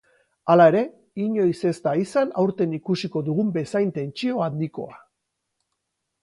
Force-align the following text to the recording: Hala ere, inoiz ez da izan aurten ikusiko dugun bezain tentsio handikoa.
Hala 0.51 0.65
ere, 0.69 0.79
inoiz 1.25 1.59
ez 1.71 1.75
da 1.87 1.93
izan 2.05 2.31
aurten 2.45 2.73
ikusiko 2.79 3.23
dugun 3.29 3.53
bezain 3.59 3.93
tentsio 3.99 4.43
handikoa. 4.47 4.99